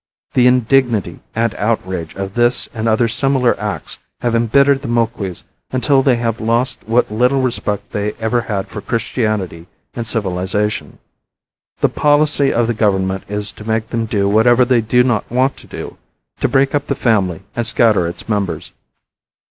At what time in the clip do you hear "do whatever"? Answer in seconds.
14.07-14.65